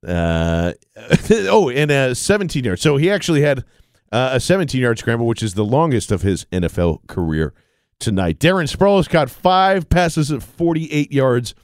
[0.07, 0.73] uh,
[1.49, 2.81] oh, and uh, 17 yards.
[2.81, 3.63] So he actually had
[4.11, 7.53] uh, a 17 yard scramble, which is the longest of his NFL career
[7.99, 8.39] tonight.
[8.39, 11.55] Darren Sproles caught five passes of 48 yards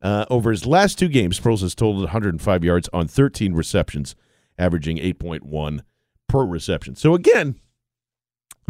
[0.00, 1.38] uh, over his last two games.
[1.38, 4.14] Sproles has totaled 105 yards on 13 receptions,
[4.58, 5.80] averaging 8.1
[6.28, 6.96] per reception.
[6.96, 7.56] So again,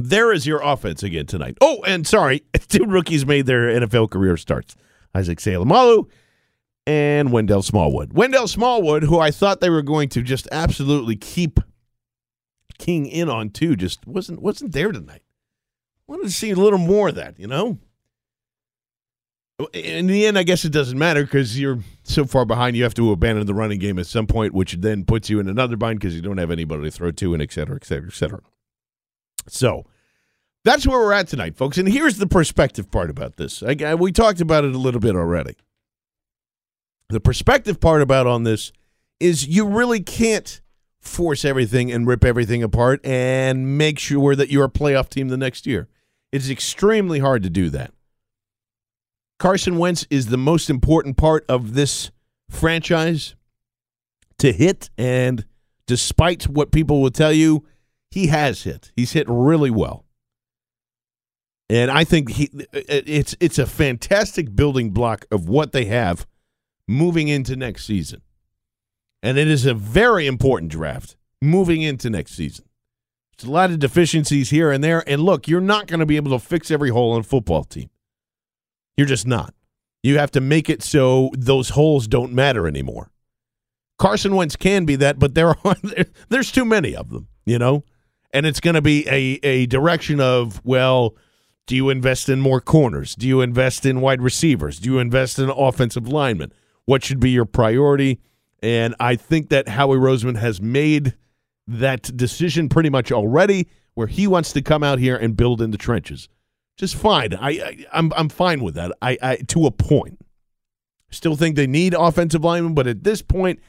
[0.05, 1.57] there is your offense again tonight.
[1.61, 4.77] Oh, and sorry, two rookies made their NFL career starts.
[5.15, 6.09] Isaac Seumalo
[6.87, 8.13] and Wendell Smallwood.
[8.13, 11.61] Wendell Smallwood, who I thought they were going to just absolutely keep
[12.79, 15.23] King in on too, just wasn't wasn't there tonight.
[16.07, 17.79] Wanted to see a little more of that, you know.
[19.75, 22.77] In the end, I guess it doesn't matter because you're so far behind.
[22.77, 25.49] You have to abandon the running game at some point, which then puts you in
[25.49, 28.09] another bind because you don't have anybody to throw to, and et cetera, et cetera,
[28.09, 28.41] et cetera.
[29.49, 29.85] So
[30.65, 31.79] that's where we're at tonight, folks.
[31.79, 33.63] And here's the perspective part about this.
[33.63, 35.57] I, we talked about it a little bit already.
[37.09, 38.73] The perspective part about on this
[39.19, 40.61] is you really can't
[41.01, 45.37] force everything and rip everything apart and make sure that you're a playoff team the
[45.37, 45.89] next year.
[46.31, 47.93] It's extremely hard to do that.
[49.39, 52.11] Carson Wentz is the most important part of this
[52.51, 53.35] franchise
[54.39, 55.47] to hit, and
[55.87, 57.65] despite what people will tell you,
[58.11, 58.93] he has hit.
[58.97, 60.05] He's hit really well.
[61.69, 66.27] And I think he it's it's a fantastic building block of what they have
[66.89, 68.23] moving into next season.
[69.23, 72.67] And it is a very important draft moving into next season.
[73.35, 75.05] It's a lot of deficiencies here and there.
[75.09, 77.65] And look, you're not going to be able to fix every hole in a football
[77.65, 77.91] team.
[78.97, 79.55] You're just not.
[80.03, 83.11] You have to make it so those holes don't matter anymore.
[83.99, 85.77] Carson Wentz can be that, but there are
[86.29, 87.85] there's too many of them, you know?
[88.33, 91.17] And it's going to be a, a direction of, well,
[91.67, 93.15] do you invest in more corners?
[93.15, 94.79] Do you invest in wide receivers?
[94.79, 96.53] Do you invest in offensive linemen?
[96.85, 98.21] What should be your priority?
[98.63, 101.15] And I think that Howie Roseman has made
[101.67, 105.71] that decision pretty much already, where he wants to come out here and build in
[105.71, 106.29] the trenches.
[106.77, 107.35] Just fine.
[107.35, 108.93] I, I I'm I'm fine with that.
[109.03, 110.19] I, I to a point.
[111.11, 113.61] Still think they need offensive linemen, but at this point,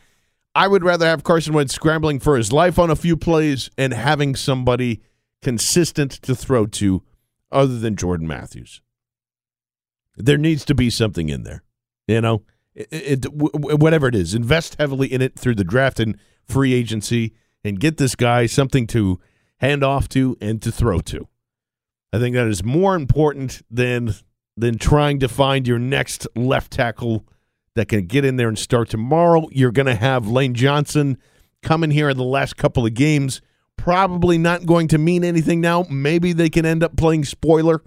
[0.53, 3.93] I would rather have Carson Wentz scrambling for his life on a few plays and
[3.93, 5.01] having somebody
[5.41, 7.03] consistent to throw to
[7.51, 8.81] other than Jordan Matthews.
[10.17, 11.63] There needs to be something in there.
[12.07, 12.43] You know,
[12.75, 17.33] it, it, whatever it is, invest heavily in it through the draft and free agency
[17.63, 19.19] and get this guy something to
[19.57, 21.27] hand off to and to throw to.
[22.11, 24.13] I think that is more important than
[24.57, 27.25] than trying to find your next left tackle
[27.75, 29.47] that can get in there and start tomorrow.
[29.51, 31.17] You're going to have Lane Johnson
[31.61, 33.41] coming here in the last couple of games.
[33.77, 35.85] Probably not going to mean anything now.
[35.89, 37.81] Maybe they can end up playing spoiler,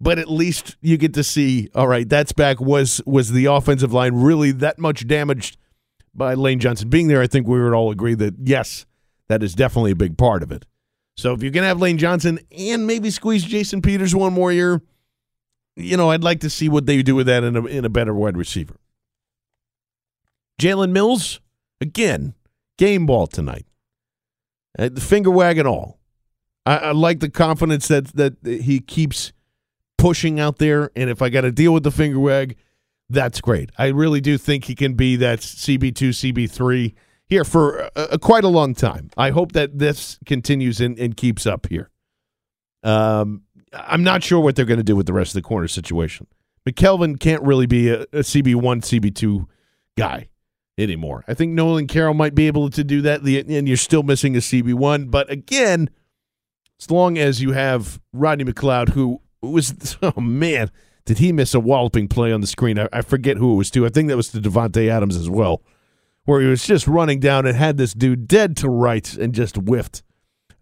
[0.00, 1.68] but at least you get to see.
[1.74, 2.60] All right, that's back.
[2.60, 5.58] Was was the offensive line really that much damaged
[6.14, 7.20] by Lane Johnson being there?
[7.20, 8.86] I think we would all agree that yes,
[9.28, 10.64] that is definitely a big part of it.
[11.16, 14.50] So if you're going to have Lane Johnson and maybe squeeze Jason Peters one more
[14.50, 14.80] year,
[15.76, 17.90] you know, I'd like to see what they do with that in a, in a
[17.90, 18.76] better wide receiver.
[20.60, 21.40] Jalen Mills,
[21.80, 22.34] again,
[22.78, 23.66] game ball tonight.
[24.78, 25.98] Uh, the finger wagging all.
[26.64, 29.32] I, I, like the confidence that that he keeps
[29.98, 30.90] pushing out there.
[30.96, 32.56] And if I got to deal with the finger wag,
[33.08, 33.70] that's great.
[33.78, 36.94] I really do think he can be that CB2, CB3
[37.26, 39.10] here for a, quite a long time.
[39.16, 41.90] I hope that this continues and, and keeps up here.
[42.82, 45.68] Um, I'm not sure what they're going to do with the rest of the corner
[45.68, 46.26] situation.
[46.68, 49.46] McKelvin can't really be a, a CB1, CB2
[49.96, 50.28] guy
[50.82, 51.24] anymore.
[51.28, 54.40] I think Nolan Carroll might be able to do that, and you're still missing a
[54.40, 55.10] CB1.
[55.10, 55.90] But again,
[56.80, 60.70] as long as you have Rodney McLeod, who was, oh man,
[61.04, 62.78] did he miss a walloping play on the screen?
[62.78, 63.86] I, I forget who it was to.
[63.86, 65.62] I think that was to Davante Adams as well,
[66.24, 69.56] where he was just running down and had this dude dead to rights and just
[69.56, 70.02] whiffed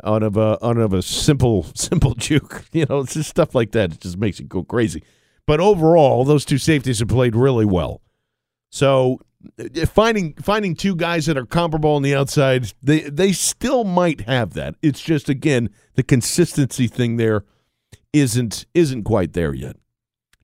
[0.02, 2.64] out of a out of a simple simple juke.
[2.72, 3.92] You know, it's just stuff like that.
[3.92, 5.02] It just makes it go crazy.
[5.46, 8.02] But overall, those two safeties have played really well.
[8.70, 9.20] So
[9.86, 14.54] finding finding two guys that are comparable on the outside, they they still might have
[14.54, 14.74] that.
[14.82, 17.44] It's just again the consistency thing there
[18.12, 19.76] isn't isn't quite there yet.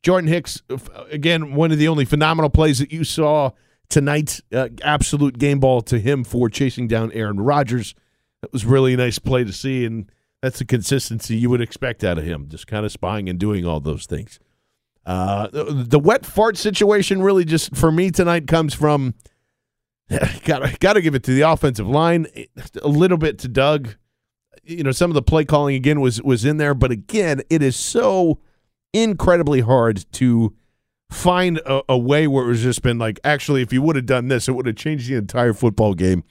[0.02, 0.62] Jordan Hicks,
[1.10, 3.50] again, one of the only phenomenal plays that you saw
[3.88, 4.40] tonight.
[4.52, 7.94] Uh, absolute game ball to him for chasing down Aaron Rodgers.
[8.40, 10.10] That was really a nice play to see, and
[10.42, 13.66] that's the consistency you would expect out of him, just kind of spying and doing
[13.66, 14.38] all those things.
[15.06, 19.14] Uh, the, the, wet fart situation really just for me tonight comes from
[20.44, 22.26] got got to give it to the offensive line,
[22.82, 23.94] a little bit to Doug.
[24.64, 27.62] You know, some of the play calling again was was in there, but again, it
[27.62, 28.40] is so
[28.92, 30.56] incredibly hard to
[31.08, 34.06] find a, a way where it was just been like, actually, if you would have
[34.06, 36.24] done this, it would have changed the entire football game,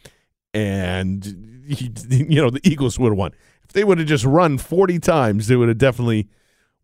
[0.54, 1.26] and
[1.66, 3.32] you know the Eagles would have won.
[3.64, 6.28] If they would have just run forty times, they would have definitely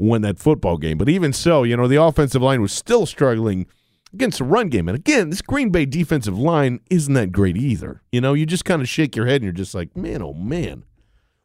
[0.01, 0.97] win that football game.
[0.97, 3.67] But even so, you know, the offensive line was still struggling
[4.13, 4.89] against the run game.
[4.89, 8.01] And again, this Green Bay defensive line isn't that great either.
[8.11, 10.33] You know, you just kind of shake your head and you're just like, man, oh
[10.33, 10.83] man,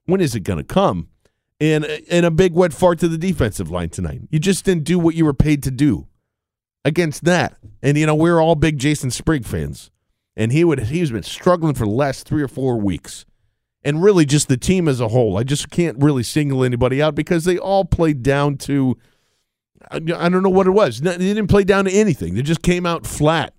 [0.06, 1.08] when is it going to come?
[1.60, 4.22] And, and a big wet fart to the defensive line tonight.
[4.30, 6.06] You just didn't do what you were paid to do
[6.84, 7.56] against that.
[7.82, 9.90] And, you know, we're all big Jason Sprigg fans.
[10.36, 13.24] And he would he's been struggling for the last three or four weeks
[13.86, 15.38] and really just the team as a whole.
[15.38, 18.98] I just can't really single anybody out because they all played down to
[19.88, 21.00] I don't know what it was.
[21.00, 22.34] They didn't play down to anything.
[22.34, 23.54] They just came out flat.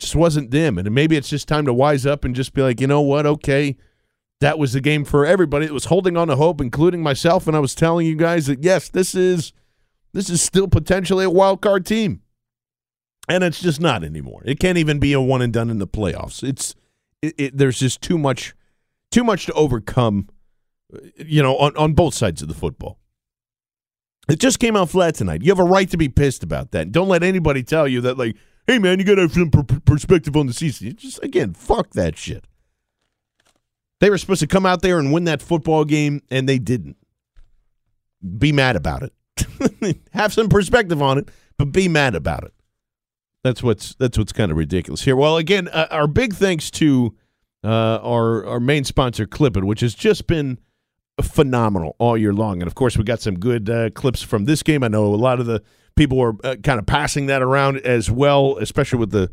[0.00, 0.78] Just wasn't them.
[0.78, 3.24] And maybe it's just time to wise up and just be like, you know what?
[3.24, 3.76] Okay,
[4.40, 5.64] that was the game for everybody.
[5.64, 7.46] It was holding on to hope, including myself.
[7.46, 9.52] And I was telling you guys that yes, this is
[10.12, 12.22] this is still potentially a wild card team,
[13.28, 14.42] and it's just not anymore.
[14.44, 16.42] It can't even be a one and done in the playoffs.
[16.42, 16.74] It's
[17.22, 18.52] it, it, there's just too much
[19.16, 20.28] too much to overcome,
[21.16, 22.98] you know, on, on both sides of the football.
[24.28, 25.40] It just came out flat tonight.
[25.40, 26.92] You have a right to be pissed about that.
[26.92, 29.62] Don't let anybody tell you that, like, hey, man, you got to have some per-
[29.62, 30.94] perspective on the season.
[30.96, 32.46] Just, again, fuck that shit.
[34.00, 36.98] They were supposed to come out there and win that football game, and they didn't.
[38.36, 39.98] Be mad about it.
[40.12, 42.52] have some perspective on it, but be mad about it.
[43.42, 45.16] That's what's that's what's kind of ridiculous here.
[45.16, 47.14] Well, again, uh, our big thanks to
[47.66, 50.58] uh, our our main sponsor, Clip It, which has just been
[51.20, 52.62] phenomenal all year long.
[52.62, 54.82] And of course, we got some good uh, clips from this game.
[54.84, 55.62] I know a lot of the
[55.96, 59.30] people were uh, kind of passing that around as well, especially with the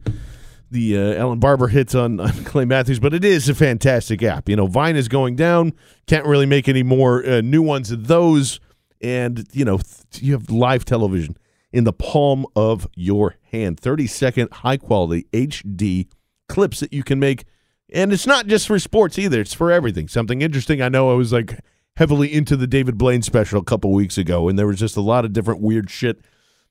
[0.71, 2.99] the uh, Allen Barbre hits on, on, Clay Matthews.
[2.99, 4.49] But it is a fantastic app.
[4.49, 5.73] You know, Vine is going down.
[6.07, 8.59] Can't really make any more uh, new ones of those.
[8.99, 11.37] And you know, th- you have live television
[11.71, 13.79] in the palm of your hand.
[13.79, 16.07] Thirty second high quality HD
[16.47, 17.45] clips that you can make
[17.93, 20.07] and it's not just for sports either, it's for everything.
[20.07, 21.59] Something interesting I know I was like
[21.95, 25.01] heavily into the David Blaine special a couple weeks ago, and there was just a
[25.01, 26.19] lot of different weird shit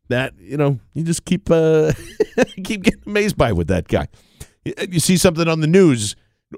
[0.09, 1.93] that you know you just keep uh,
[2.65, 4.09] keep getting amazed by with that guy.
[4.65, 6.15] You see something on the news,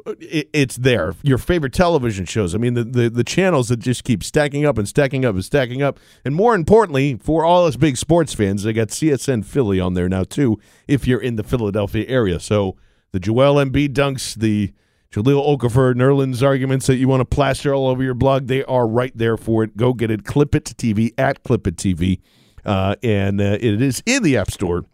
[0.07, 1.15] it's there.
[1.23, 2.55] Your favorite television shows.
[2.55, 5.45] I mean, the, the the channels that just keep stacking up and stacking up and
[5.45, 5.99] stacking up.
[6.25, 10.09] And more importantly, for all us big sports fans, they got CSN Philly on there
[10.09, 10.59] now too.
[10.89, 12.77] If you're in the Philadelphia area, so
[13.15, 14.73] the Joel Embiid dunks, the
[15.13, 18.89] Jahlil Okafor, Nerlens arguments that you want to plaster all over your blog, they are
[18.89, 19.77] right there for it.
[19.77, 20.25] Go get it.
[20.25, 22.21] Clip It TV at Clip It TV.
[22.65, 24.85] Uh, and uh, it is in the App Store,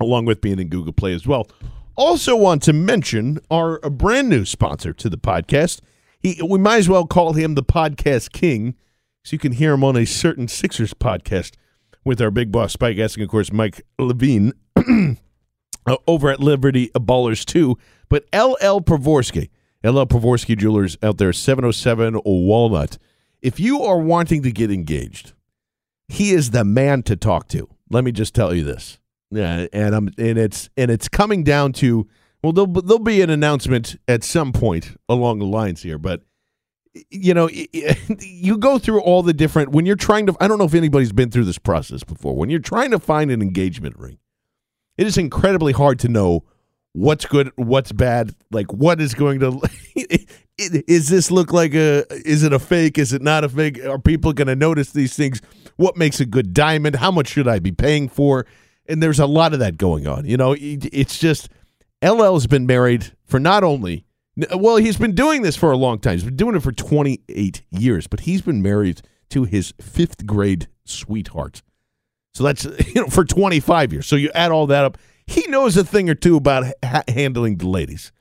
[0.00, 1.48] along with being in Google Play as well.
[1.96, 5.80] Also, want to mention our a brand new sponsor to the podcast.
[6.20, 8.76] He, we might as well call him the Podcast King,
[9.24, 11.54] so you can hear him on a certain Sixers podcast
[12.04, 14.52] with our big boss Spike asking, of course, Mike Levin
[15.90, 17.76] uh, over at Liberty Ballers 2.
[18.08, 19.50] But LL Pavorsky,
[19.82, 22.98] LL Pavorsky Jewelers out there, 707 Walnut.
[23.42, 25.32] If you are wanting to get engaged,
[26.08, 27.68] he is the man to talk to.
[27.90, 28.98] Let me just tell you this.
[29.30, 32.08] Yeah, and I'm and it's and it's coming down to
[32.42, 36.22] well, there'll there'll be an announcement at some point along the lines here, but
[37.10, 37.48] you know,
[38.18, 40.36] you go through all the different when you're trying to.
[40.40, 42.34] I don't know if anybody's been through this process before.
[42.34, 44.18] When you're trying to find an engagement ring,
[45.00, 46.44] it is incredibly hard to know
[46.92, 49.58] what's good, what's bad, like what is going to
[50.58, 53.82] is this look like a is it a fake, is it not a fake?
[53.82, 55.40] Are people going to notice these things?
[55.76, 56.96] What makes a good diamond?
[56.96, 58.44] How much should I be paying for?
[58.90, 60.26] And there's a lot of that going on.
[60.26, 61.48] You know, it's just
[62.02, 64.04] LL's been married for not only
[64.54, 66.12] well, he's been doing this for a long time.
[66.12, 70.68] He's been doing it for 28 years, but he's been married to his 5th grade
[70.84, 71.62] sweetheart.
[72.34, 72.64] So that's
[72.94, 74.06] you know for 25 years.
[74.06, 77.56] So you add all that up, he knows a thing or two about ha- handling
[77.56, 78.12] the ladies.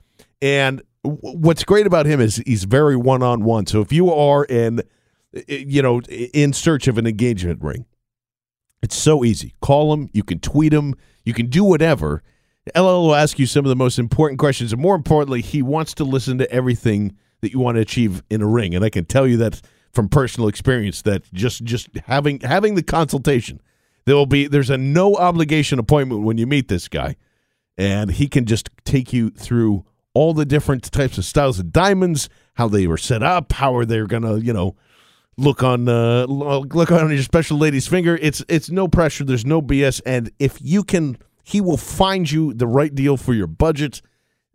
[0.41, 3.66] And w- what's great about him is he's very one on one.
[3.66, 4.82] So if you are in,
[5.47, 7.86] you know, in search of an engagement ring,
[8.82, 9.53] it's so easy.
[9.62, 10.10] Call him.
[10.14, 10.95] You can tweet him.
[11.26, 12.24] You can do whatever.
[12.76, 15.93] LL will ask you some of the most important questions, and more importantly, he wants
[15.95, 18.76] to listen to everything that you want to achieve in a ring.
[18.76, 22.84] And I can tell you that from personal experience that just just having having the
[22.84, 23.60] consultation
[24.10, 27.16] there will be there's a no obligation appointment when you meet this guy,
[27.78, 29.86] and he can just take you through
[30.16, 33.86] all the different types of styles of diamonds, how they were set up, how are
[33.86, 34.76] they gonna you know
[35.38, 38.18] look on uh, look on your special lady's finger.
[38.20, 39.24] It's it's no pressure.
[39.24, 43.36] There's no BS, and if you can, he will find you the right deal for
[43.36, 44.01] your budget.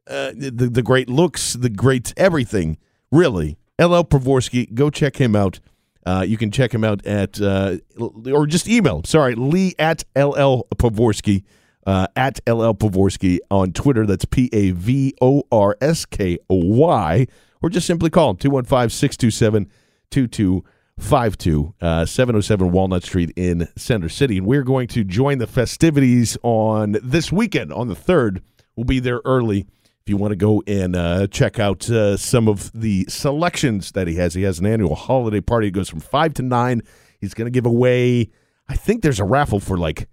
[0.05, 2.77] Uh, the the great looks, the great everything,
[3.13, 3.57] really.
[3.81, 5.61] LL Pavorsky, go check him out.
[6.07, 10.67] Uh, you can check him out at, uh, or just email sorry, lee at LL
[10.77, 11.45] Pavorsky,
[11.87, 14.07] uh, at LL Pavorsky on Twitter.
[14.07, 17.27] That's P A V O R S K O Y,
[17.63, 19.71] or just simply call him 215 627
[20.11, 24.39] 2252, uh, 707 Walnut Street in Center City.
[24.39, 28.43] And we're going to join the festivities on this weekend on the 3rd.
[28.77, 29.67] We'll be there early
[30.05, 34.07] if you want to go and uh, check out uh, some of the selections that
[34.07, 35.69] he has, he has an annual holiday party.
[35.69, 36.83] It goes from five to nine.
[37.21, 38.29] He's going to give away.
[38.69, 40.07] I think there's a raffle for like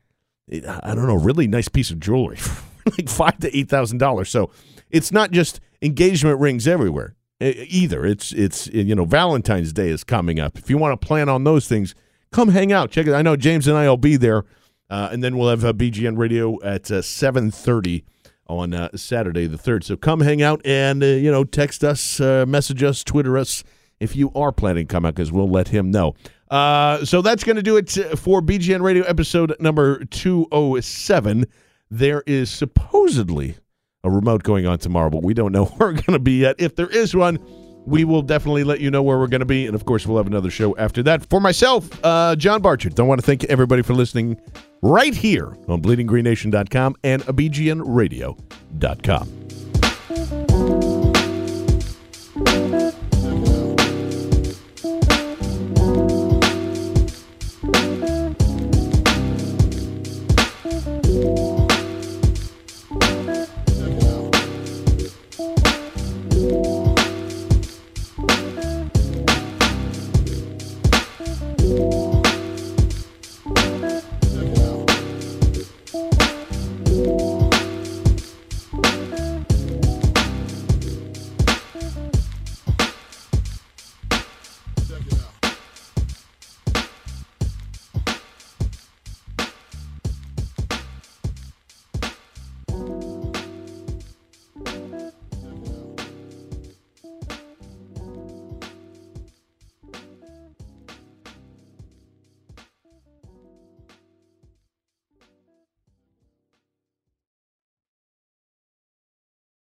[0.49, 2.37] I don't know, really nice piece of jewelry,
[2.85, 4.29] like five to eight thousand dollars.
[4.29, 4.49] So
[4.89, 8.05] it's not just engagement rings everywhere either.
[8.05, 10.57] It's it's you know Valentine's Day is coming up.
[10.57, 11.95] If you want to plan on those things,
[12.31, 12.91] come hang out.
[12.91, 13.13] Check it.
[13.13, 14.45] I know James and I will be there,
[14.89, 18.05] uh, and then we'll have a uh, BGN Radio at uh, seven thirty
[18.51, 19.83] on uh, Saturday the 3rd.
[19.83, 23.63] So come hang out and, uh, you know, text us, uh, message us, Twitter us
[23.99, 26.15] if you are planning to come out because we'll let him know.
[26.49, 31.45] Uh, so that's going to do it for BGN Radio episode number 207.
[31.89, 33.55] There is supposedly
[34.03, 36.57] a remote going on tomorrow, but we don't know where we're going to be yet.
[36.59, 37.39] If there is one,
[37.85, 39.65] we will definitely let you know where we're going to be.
[39.65, 41.27] And of course, we'll have another show after that.
[41.29, 44.39] For myself, uh, John Barchard, don't want to thank everybody for listening
[44.81, 49.40] right here on bleedinggreennation.com and bgnradio.com.